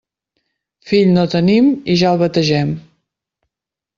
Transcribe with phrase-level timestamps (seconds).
[0.91, 2.75] Fill no tenim i ja el bategem.